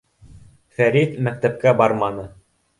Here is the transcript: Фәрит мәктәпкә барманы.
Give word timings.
Фәрит 0.77 1.15
мәктәпкә 1.29 1.77
барманы. 1.85 2.29